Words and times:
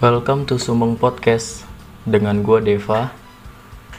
Welcome 0.00 0.48
to 0.48 0.56
Sumbang 0.56 0.96
Podcast. 0.96 1.68
Dengan 2.08 2.40
gue 2.40 2.56
Deva. 2.64 3.12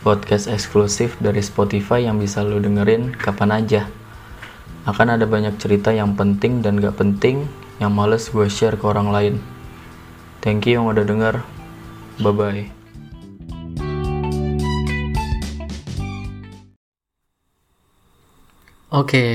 Podcast 0.02 0.50
eksklusif 0.50 1.14
dari 1.22 1.46
Spotify 1.46 2.10
yang 2.10 2.18
bisa 2.18 2.42
lo 2.42 2.58
dengerin 2.58 3.14
kapan 3.14 3.62
aja. 3.62 3.86
Akan 4.90 5.14
ada 5.14 5.30
banyak 5.30 5.62
cerita 5.62 5.94
yang 5.94 6.18
penting 6.18 6.66
dan 6.66 6.82
gak 6.82 6.98
penting 6.98 7.46
yang 7.78 7.94
males 7.94 8.34
gue 8.34 8.50
share 8.50 8.82
ke 8.82 8.86
orang 8.90 9.14
lain. 9.14 9.36
Thank 10.42 10.66
you 10.66 10.82
yang 10.82 10.90
udah 10.90 11.06
denger. 11.06 11.46
Bye 12.18 12.34
bye 12.34 12.66
Oke, 18.90 19.26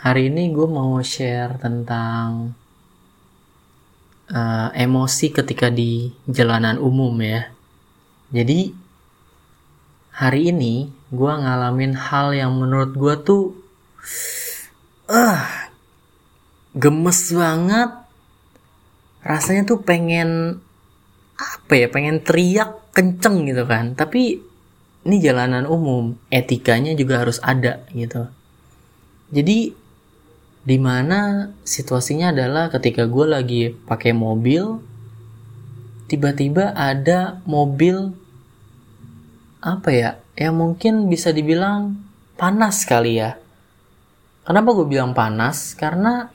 hari 0.00 0.32
ini 0.32 0.48
gue 0.48 0.64
mau 0.64 0.96
share 1.04 1.60
tentang 1.60 2.56
uh, 4.30 4.68
emosi 4.74 5.30
ketika 5.30 5.70
di 5.70 6.10
jalanan 6.26 6.78
umum 6.80 7.14
ya. 7.22 7.50
Jadi 8.34 8.74
hari 10.16 10.50
ini 10.50 10.90
gue 11.12 11.32
ngalamin 11.32 11.94
hal 11.94 12.34
yang 12.34 12.56
menurut 12.56 12.92
gue 12.96 13.14
tuh 13.22 13.42
uh, 15.10 15.42
gemes 16.74 17.20
banget. 17.30 17.90
Rasanya 19.26 19.66
tuh 19.66 19.82
pengen 19.82 20.62
apa 21.36 21.72
ya, 21.74 21.86
pengen 21.90 22.22
teriak 22.22 22.94
kenceng 22.94 23.46
gitu 23.46 23.66
kan. 23.66 23.98
Tapi 23.98 24.38
ini 25.06 25.16
jalanan 25.22 25.66
umum, 25.70 26.18
etikanya 26.30 26.94
juga 26.98 27.22
harus 27.22 27.38
ada 27.42 27.86
gitu. 27.94 28.26
Jadi 29.30 29.85
di 30.66 30.82
mana 30.82 31.54
situasinya 31.62 32.34
adalah 32.34 32.66
ketika 32.74 33.06
gue 33.06 33.26
lagi 33.30 33.62
pakai 33.70 34.10
mobil 34.10 34.82
tiba-tiba 36.10 36.74
ada 36.74 37.38
mobil 37.46 38.10
apa 39.62 39.90
ya 39.94 40.10
yang 40.34 40.58
mungkin 40.58 41.06
bisa 41.06 41.30
dibilang 41.30 42.02
panas 42.34 42.82
kali 42.82 43.22
ya. 43.22 43.38
Kenapa 44.42 44.74
gue 44.74 44.86
bilang 44.86 45.14
panas? 45.14 45.74
Karena 45.78 46.30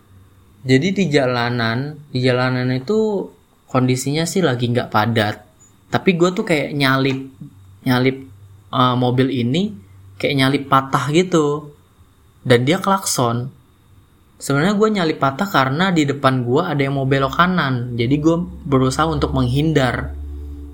jadi 0.63 0.95
di 0.95 1.11
jalanan 1.11 1.99
di 2.11 2.23
jalanan 2.23 2.71
itu 2.71 3.27
kondisinya 3.67 4.23
sih 4.23 4.39
lagi 4.39 4.71
nggak 4.71 4.91
padat. 4.91 5.43
Tapi 5.91 6.15
gue 6.15 6.31
tuh 6.31 6.47
kayak 6.47 6.71
nyalip 6.71 7.19
nyalip 7.83 8.31
uh, 8.71 8.95
mobil 8.95 9.27
ini 9.27 9.75
kayak 10.15 10.35
nyalip 10.39 10.63
patah 10.71 11.11
gitu. 11.11 11.75
Dan 12.41 12.63
dia 12.63 12.79
klakson 12.79 13.60
sebenarnya 14.41 14.73
gue 14.73 14.89
nyali 14.89 15.13
patah 15.13 15.45
karena 15.45 15.93
di 15.93 16.09
depan 16.09 16.41
gue 16.41 16.61
ada 16.65 16.81
yang 16.81 16.97
mau 16.97 17.05
belok 17.05 17.37
kanan. 17.37 17.93
Jadi 17.93 18.15
gue 18.17 18.37
berusaha 18.65 19.05
untuk 19.05 19.37
menghindar. 19.37 20.17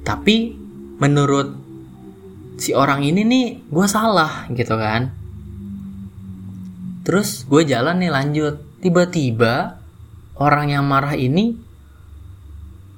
Tapi 0.08 0.56
menurut 1.04 1.52
si 2.58 2.72
orang 2.72 3.04
ini 3.04 3.28
nih 3.28 3.46
gue 3.68 3.86
salah 3.92 4.48
gitu 4.56 4.80
kan. 4.80 5.12
Terus 7.04 7.44
gue 7.44 7.68
jalan 7.68 8.00
nih 8.00 8.12
lanjut. 8.12 8.56
Tiba-tiba 8.80 9.76
orang 10.40 10.72
yang 10.72 10.88
marah 10.88 11.18
ini 11.20 11.60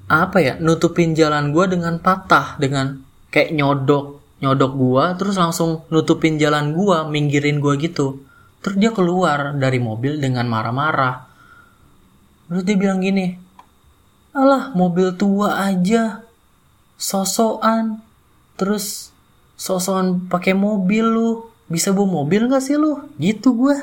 apa 0.09 0.37
ya 0.41 0.53
nutupin 0.57 1.13
jalan 1.13 1.53
gue 1.53 1.65
dengan 1.69 2.01
patah 2.01 2.57
dengan 2.57 2.97
kayak 3.29 3.53
nyodok 3.53 4.19
nyodok 4.41 4.73
gue 4.73 5.05
terus 5.21 5.37
langsung 5.37 5.85
nutupin 5.93 6.41
jalan 6.41 6.73
gue 6.73 6.97
minggirin 7.13 7.61
gue 7.61 7.77
gitu 7.77 8.25
Terus 8.59 8.75
dia 8.75 8.91
keluar 8.91 9.55
dari 9.55 9.79
mobil 9.79 10.19
dengan 10.19 10.47
marah-marah. 10.51 11.27
Terus 12.49 12.63
dia 12.67 12.75
bilang 12.75 12.99
gini, 12.99 13.49
Alah 14.29 14.69
mobil 14.77 15.17
tua 15.17 15.57
aja, 15.57 16.21
sosokan, 17.01 17.97
terus 18.61 19.09
sosokan 19.57 20.29
pakai 20.29 20.53
mobil 20.53 21.01
lu, 21.01 21.49
bisa 21.65 21.89
bawa 21.89 22.21
mobil 22.21 22.45
gak 22.45 22.61
sih 22.61 22.77
lu? 22.77 23.09
Gitu 23.17 23.57
gue. 23.57 23.77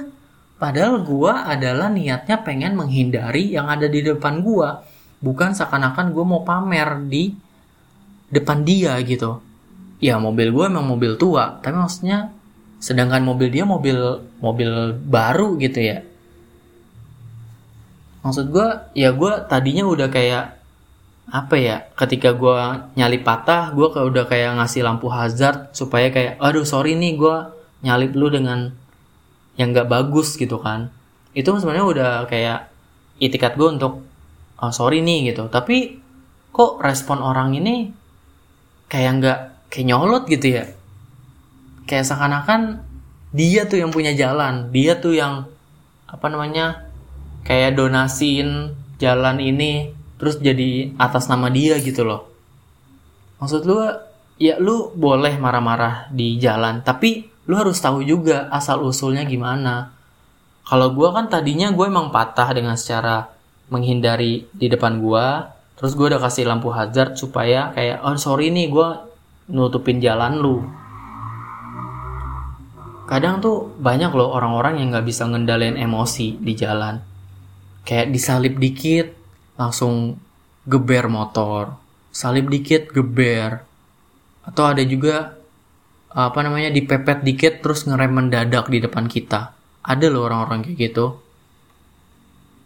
Padahal 0.56 1.02
gue 1.02 1.32
adalah 1.34 1.90
niatnya 1.90 2.40
pengen 2.46 2.78
menghindari 2.78 3.52
yang 3.52 3.66
ada 3.66 3.90
di 3.90 4.00
depan 4.06 4.40
gue. 4.40 4.68
Bukan 5.18 5.52
seakan-akan 5.52 6.14
gue 6.14 6.24
mau 6.24 6.46
pamer 6.46 7.02
di 7.10 7.34
depan 8.30 8.62
dia 8.62 8.94
gitu. 9.02 9.42
Ya 9.98 10.16
mobil 10.22 10.54
gue 10.54 10.64
emang 10.70 10.86
mobil 10.86 11.18
tua, 11.18 11.58
tapi 11.58 11.74
maksudnya 11.74 12.30
sedangkan 12.76 13.24
mobil 13.24 13.48
dia 13.48 13.64
mobil 13.64 13.96
mobil 14.40 14.70
baru 15.08 15.56
gitu 15.56 15.80
ya. 15.80 16.04
Maksud 18.22 18.50
gue 18.50 18.68
ya 18.98 19.14
gue 19.14 19.32
tadinya 19.46 19.86
udah 19.86 20.08
kayak 20.10 20.58
apa 21.26 21.54
ya 21.58 21.76
ketika 21.98 22.34
gue 22.34 22.54
nyalip 22.94 23.26
patah 23.26 23.74
gue 23.74 23.90
kayak 23.90 24.06
udah 24.06 24.24
kayak 24.30 24.50
ngasih 24.62 24.86
lampu 24.86 25.10
hazard 25.10 25.74
supaya 25.74 26.10
kayak 26.14 26.38
aduh 26.38 26.62
sorry 26.62 26.94
nih 26.94 27.18
gue 27.18 27.36
nyalip 27.82 28.14
lu 28.14 28.30
dengan 28.30 28.70
yang 29.56 29.72
gak 29.72 29.88
bagus 29.88 30.36
gitu 30.36 30.60
kan. 30.60 30.92
Itu 31.32 31.56
sebenarnya 31.56 31.86
udah 31.86 32.10
kayak 32.28 32.68
itikat 33.22 33.56
gue 33.56 33.68
untuk 33.72 34.04
oh, 34.60 34.72
sorry 34.72 35.00
nih 35.00 35.32
gitu. 35.32 35.48
Tapi 35.48 36.02
kok 36.52 36.80
respon 36.80 37.24
orang 37.24 37.56
ini 37.56 37.92
kayak 38.88 39.10
nggak 39.20 39.38
kayak 39.68 39.86
nyolot 39.92 40.24
gitu 40.30 40.62
ya 40.62 40.75
kayak 41.86 42.04
seakan-akan 42.04 42.82
dia 43.32 43.64
tuh 43.64 43.80
yang 43.80 43.94
punya 43.94 44.12
jalan. 44.12 44.68
Dia 44.74 44.98
tuh 44.98 45.16
yang 45.16 45.46
apa 46.06 46.26
namanya 46.30 46.86
kayak 47.46 47.78
donasiin 47.78 48.74
jalan 48.98 49.38
ini 49.38 49.94
terus 50.18 50.42
jadi 50.42 50.92
atas 50.98 51.30
nama 51.30 51.46
dia 51.48 51.78
gitu 51.78 52.02
loh. 52.02 52.28
Maksud 53.38 53.62
lu 53.64 53.78
ya 54.36 54.58
lu 54.60 54.92
boleh 54.92 55.40
marah-marah 55.40 56.12
di 56.12 56.36
jalan 56.36 56.84
tapi 56.84 57.28
lu 57.46 57.54
harus 57.56 57.78
tahu 57.78 58.02
juga 58.02 58.50
asal 58.50 58.82
usulnya 58.82 59.22
gimana. 59.24 59.94
Kalau 60.66 60.90
gue 60.90 61.08
kan 61.14 61.30
tadinya 61.30 61.70
gue 61.70 61.86
emang 61.86 62.10
patah 62.10 62.50
dengan 62.50 62.74
secara 62.74 63.30
menghindari 63.70 64.50
di 64.50 64.66
depan 64.66 64.98
gue 64.98 65.26
terus 65.76 65.92
gue 65.92 66.06
udah 66.08 66.22
kasih 66.22 66.48
lampu 66.48 66.72
hazard 66.72 67.20
supaya 67.20 67.70
kayak 67.76 68.00
oh 68.02 68.16
sorry 68.16 68.48
nih 68.48 68.72
gue 68.72 68.88
nutupin 69.52 70.00
jalan 70.00 70.40
lu 70.40 70.64
kadang 73.06 73.38
tuh 73.38 73.70
banyak 73.78 74.10
loh 74.12 74.34
orang-orang 74.34 74.82
yang 74.82 74.90
nggak 74.90 75.06
bisa 75.06 75.24
ngendalin 75.30 75.78
emosi 75.78 76.42
di 76.42 76.52
jalan. 76.58 76.98
Kayak 77.86 78.10
disalip 78.10 78.54
dikit 78.58 79.14
langsung 79.54 80.18
geber 80.66 81.06
motor. 81.06 81.78
Salip 82.10 82.50
dikit 82.50 82.90
geber. 82.90 83.62
Atau 84.42 84.66
ada 84.66 84.82
juga 84.82 85.38
apa 86.10 86.38
namanya 86.42 86.74
dipepet 86.74 87.22
dikit 87.22 87.62
terus 87.62 87.86
ngerem 87.86 88.10
mendadak 88.10 88.66
di 88.66 88.82
depan 88.82 89.06
kita. 89.06 89.54
Ada 89.86 90.06
loh 90.10 90.26
orang-orang 90.26 90.66
kayak 90.66 90.90
gitu. 90.90 91.22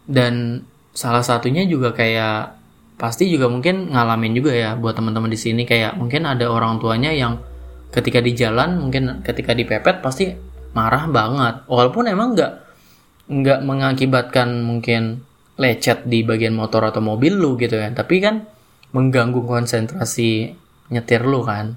Dan 0.09 0.65
salah 0.91 1.21
satunya 1.21 1.63
juga 1.69 1.93
kayak 1.93 2.57
pasti 2.97 3.29
juga 3.29 3.49
mungkin 3.49 3.93
ngalamin 3.93 4.33
juga 4.33 4.51
ya 4.53 4.73
buat 4.73 4.97
teman-teman 4.97 5.29
di 5.29 5.37
sini. 5.37 5.69
Kayak 5.69 6.01
mungkin 6.01 6.25
ada 6.25 6.49
orang 6.49 6.81
tuanya 6.81 7.13
yang 7.13 7.50
ketika 7.91 8.23
di 8.23 8.31
jalan 8.33 8.79
mungkin 8.79 9.21
ketika 9.21 9.51
dipepet 9.51 9.99
pasti 9.99 10.31
marah 10.71 11.05
banget. 11.11 11.67
Walaupun 11.67 12.07
emang 12.07 12.33
nggak 12.33 12.53
nggak 13.31 13.59
mengakibatkan 13.63 14.63
mungkin 14.63 15.23
lecet 15.59 16.07
di 16.07 16.23
bagian 16.25 16.55
motor 16.57 16.81
atau 16.87 17.03
mobil 17.03 17.37
lu 17.37 17.53
gitu 17.59 17.77
kan 17.77 17.93
tapi 17.93 18.17
kan 18.17 18.49
mengganggu 18.91 19.43
konsentrasi 19.43 20.55
nyetir 20.91 21.23
lu 21.27 21.43
kan. 21.43 21.75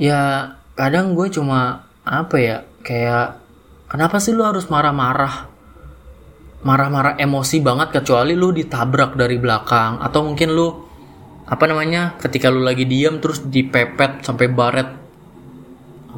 Ya 0.00 0.52
kadang 0.76 1.12
gue 1.12 1.28
cuma 1.28 1.84
apa 2.04 2.36
ya 2.40 2.56
kayak 2.80 3.36
kenapa 3.92 4.16
sih 4.20 4.32
lu 4.32 4.44
harus 4.44 4.68
marah-marah? 4.72 5.48
Marah-marah 6.60 7.16
emosi 7.16 7.64
banget 7.64 8.00
kecuali 8.00 8.36
lu 8.36 8.52
ditabrak 8.52 9.16
dari 9.16 9.40
belakang 9.40 10.00
atau 10.00 10.20
mungkin 10.24 10.52
lu 10.52 10.89
apa 11.50 11.64
namanya? 11.66 12.14
Ketika 12.22 12.46
lu 12.46 12.62
lagi 12.62 12.86
diam 12.86 13.18
terus 13.18 13.42
dipepet 13.42 14.22
sampai 14.22 14.46
baret 14.46 14.88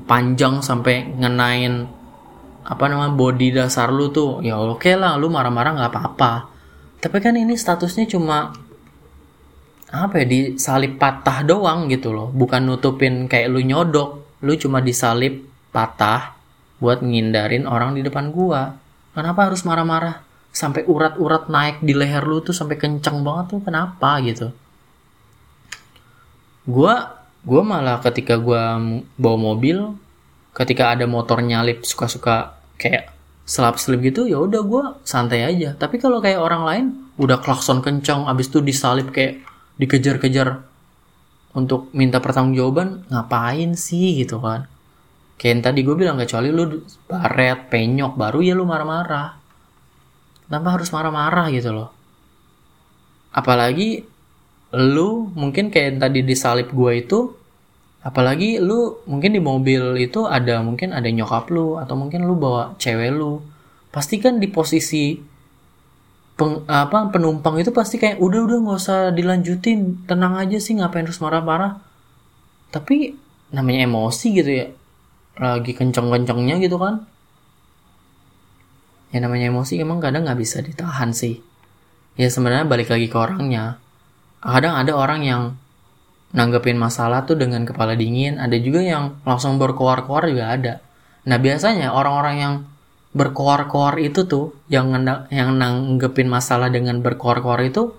panjang 0.05 0.61
sampai 0.61 1.09
ngenain 1.17 1.89
apa 2.63 2.85
namanya 2.87 3.17
body 3.17 3.49
dasar 3.57 3.89
lu 3.91 4.13
tuh 4.13 4.45
ya 4.45 4.61
oke 4.61 4.83
okay 4.83 4.95
lah 4.95 5.17
lu 5.17 5.33
marah-marah 5.33 5.73
nggak 5.73 5.91
apa-apa. 5.91 6.33
Tapi 7.01 7.17
kan 7.19 7.35
ini 7.35 7.57
statusnya 7.57 8.07
cuma 8.13 8.53
apa 9.93 10.15
ya 10.21 10.27
disalip 10.29 11.01
patah 11.01 11.49
doang 11.49 11.89
gitu 11.89 12.13
loh. 12.13 12.29
Bukan 12.29 12.69
nutupin 12.69 13.25
kayak 13.25 13.49
lu 13.49 13.65
nyodok 13.65 14.39
lu 14.45 14.53
cuma 14.61 14.85
disalip 14.85 15.49
patah 15.73 16.37
buat 16.77 17.01
ngindarin 17.01 17.65
orang 17.65 17.97
di 17.97 18.05
depan 18.05 18.29
gua. 18.37 18.77
Kenapa 19.17 19.49
harus 19.49 19.65
marah-marah? 19.65 20.21
Sampai 20.53 20.85
urat-urat 20.85 21.49
naik 21.49 21.81
di 21.81 21.97
leher 21.97 22.21
lu 22.21 22.45
tuh 22.45 22.53
sampai 22.53 22.77
kenceng 22.77 23.25
banget 23.25 23.57
tuh 23.57 23.61
kenapa 23.65 24.21
gitu 24.21 24.53
gue 26.69 26.95
gue 27.43 27.63
malah 27.63 27.99
ketika 27.99 28.39
gue 28.39 28.63
bawa 29.19 29.39
mobil 29.39 29.99
ketika 30.55 30.95
ada 30.95 31.09
motor 31.09 31.43
nyalip 31.43 31.83
suka-suka 31.83 32.55
kayak 32.79 33.11
selap 33.43 33.81
selip 33.81 34.05
gitu 34.05 34.29
ya 34.31 34.39
udah 34.39 34.63
gue 34.63 34.85
santai 35.03 35.43
aja. 35.43 35.75
Tapi 35.75 35.99
kalau 35.99 36.23
kayak 36.23 36.39
orang 36.39 36.63
lain 36.63 36.85
udah 37.19 37.43
klakson 37.43 37.83
kencang 37.83 38.29
abis 38.31 38.49
itu 38.53 38.63
disalip 38.63 39.11
kayak 39.11 39.43
dikejar-kejar 39.81 40.63
untuk 41.53 41.93
minta 41.93 42.23
pertanggungjawaban 42.23 43.11
ngapain 43.11 43.75
sih 43.75 44.23
gitu 44.23 44.39
kan? 44.39 44.71
Kayak 45.37 45.51
yang 45.51 45.63
tadi 45.67 45.81
gue 45.83 45.97
bilang 45.99 46.17
kecuali 46.21 46.49
lu 46.55 46.87
baret 47.11 47.67
penyok 47.67 48.15
baru 48.15 48.39
ya 48.45 48.55
lu 48.55 48.65
marah-marah. 48.65 49.41
Kenapa 50.47 50.69
harus 50.79 50.89
marah-marah 50.93 51.47
gitu 51.51 51.71
loh? 51.73 51.91
Apalagi 53.33 54.05
lu 54.73 55.29
mungkin 55.37 55.69
kayak 55.69 55.87
yang 55.93 55.99
tadi 56.01 56.21
disalip 56.25 56.73
gue 56.73 56.93
itu 56.97 57.37
apalagi 58.03 58.57
lu 58.59 59.05
mungkin 59.05 59.37
di 59.37 59.41
mobil 59.41 60.01
itu 60.01 60.25
ada 60.25 60.65
mungkin 60.65 60.97
ada 60.97 61.07
nyokap 61.07 61.53
lu 61.53 61.77
atau 61.77 61.95
mungkin 61.95 62.25
lu 62.25 62.35
bawa 62.35 62.75
cewek 62.81 63.13
lu. 63.13 63.45
Pasti 63.93 64.17
kan 64.19 64.41
di 64.41 64.49
posisi 64.49 65.21
peng, 66.33 66.65
apa 66.65 67.13
penumpang 67.13 67.61
itu 67.61 67.71
pasti 67.71 68.01
kayak 68.01 68.19
udah 68.19 68.41
udah 68.49 68.59
nggak 68.65 68.79
usah 68.81 69.01
dilanjutin 69.13 70.09
tenang 70.09 70.41
aja 70.41 70.57
sih 70.57 70.81
ngapain 70.81 71.05
harus 71.05 71.21
marah-marah. 71.21 71.79
Tapi 72.73 73.13
namanya 73.53 73.85
emosi 73.85 74.27
gitu 74.33 74.51
ya 74.51 74.67
lagi 75.37 75.77
kenceng-kencengnya 75.77 76.57
gitu 76.65 76.81
kan. 76.81 77.05
Ya 79.13 79.21
namanya 79.21 79.53
emosi 79.53 79.77
emang 79.85 80.01
kadang 80.01 80.25
nggak 80.25 80.41
bisa 80.41 80.65
ditahan 80.65 81.13
sih. 81.13 81.45
Ya 82.17 82.33
sebenarnya 82.33 82.65
balik 82.65 82.89
lagi 82.89 83.13
ke 83.13 83.17
orangnya 83.21 83.77
kadang 84.43 84.75
ada 84.75 84.93
orang 84.99 85.21
yang 85.23 85.43
nanggepin 86.35 86.81
masalah 86.81 87.23
tuh 87.23 87.39
dengan 87.39 87.63
kepala 87.63 87.95
dingin 87.95 88.41
ada 88.41 88.57
juga 88.59 88.83
yang 88.83 89.23
langsung 89.23 89.57
berkoar-koar 89.57 90.29
juga 90.29 90.51
ada. 90.51 90.75
Nah 91.29 91.39
biasanya 91.39 91.95
orang-orang 91.95 92.37
yang 92.37 92.55
berkoar-koar 93.13 94.01
itu 94.01 94.25
tuh 94.25 94.57
yang 94.73 94.91
yang 95.29 95.55
nanggepin 95.55 96.27
masalah 96.27 96.73
dengan 96.73 96.99
berkoar-koar 97.05 97.61
itu 97.63 97.93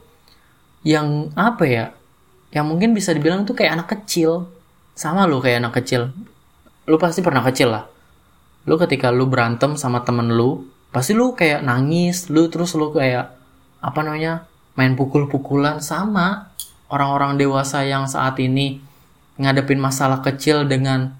yang 0.83 1.31
apa 1.37 1.63
ya 1.63 1.85
yang 2.51 2.67
mungkin 2.67 2.91
bisa 2.91 3.15
dibilang 3.15 3.47
tuh 3.47 3.55
kayak 3.55 3.81
anak 3.81 3.87
kecil. 3.97 4.51
Sama 4.93 5.25
lo 5.25 5.41
kayak 5.41 5.65
anak 5.65 5.73
kecil. 5.81 6.13
Lu 6.85 7.01
pasti 7.01 7.25
pernah 7.25 7.41
kecil 7.41 7.73
lah. 7.73 7.89
Lu 8.69 8.77
ketika 8.77 9.09
lu 9.09 9.25
berantem 9.25 9.73
sama 9.73 10.05
temen 10.05 10.29
lu 10.33 10.69
pasti 10.93 11.17
lu 11.17 11.33
kayak 11.33 11.65
nangis 11.65 12.29
lu 12.29 12.45
terus 12.53 12.77
lu 12.77 12.93
kayak 12.93 13.33
apa 13.81 13.99
namanya 14.05 14.45
main 14.73 14.97
pukul-pukulan 14.97 15.81
sama 15.81 16.53
orang-orang 16.89 17.37
dewasa 17.37 17.85
yang 17.85 18.09
saat 18.09 18.37
ini 18.41 18.81
ngadepin 19.37 19.81
masalah 19.81 20.21
kecil 20.21 20.65
dengan 20.69 21.17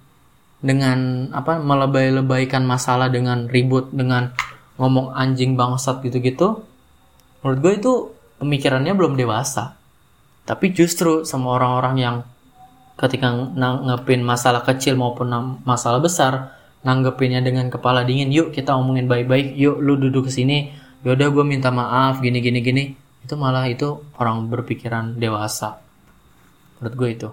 dengan 0.63 1.27
apa 1.35 1.59
melebay-lebaykan 1.59 2.63
masalah 2.63 3.11
dengan 3.11 3.49
ribut 3.51 3.91
dengan 3.91 4.31
ngomong 4.79 5.11
anjing 5.13 5.59
bangsat 5.59 6.01
gitu-gitu. 6.05 6.63
Menurut 7.43 7.59
gue 7.59 7.73
itu 7.77 7.93
pemikirannya 8.39 8.93
belum 8.95 9.19
dewasa. 9.19 9.75
Tapi 10.47 10.71
justru 10.71 11.27
sama 11.27 11.59
orang-orang 11.59 11.95
yang 11.99 12.15
ketika 12.95 13.27
nanggepin 13.33 14.23
masalah 14.23 14.63
kecil 14.63 14.95
maupun 14.95 15.59
masalah 15.67 15.99
besar 15.99 16.55
nanggepinnya 16.83 17.43
dengan 17.43 17.67
kepala 17.67 18.03
dingin 18.07 18.31
yuk 18.31 18.55
kita 18.55 18.71
ngomongin 18.71 19.11
baik-baik. 19.11 19.53
Yuk 19.59 19.83
lu 19.83 19.99
duduk 19.99 20.31
ke 20.31 20.31
sini. 20.31 20.71
Yaudah 21.03 21.27
gue 21.27 21.43
minta 21.43 21.67
maaf. 21.75 22.23
Gini 22.23 22.39
gini 22.39 22.63
gini 22.63 23.02
itu 23.23 23.33
malah 23.39 23.65
itu 23.71 24.03
orang 24.19 24.51
berpikiran 24.51 25.15
dewasa. 25.15 25.79
Menurut 26.79 26.95
gue 26.99 27.09
itu 27.15 27.29